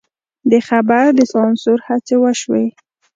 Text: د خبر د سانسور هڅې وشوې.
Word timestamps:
د 0.51 0.53
خبر 0.67 1.03
د 1.17 1.19
سانسور 1.33 1.79
هڅې 1.87 2.15
وشوې. 2.23 2.65